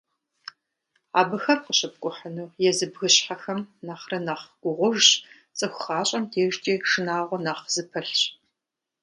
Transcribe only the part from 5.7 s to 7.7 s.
гъащIэм дежкIи шынагъуэ нэхъ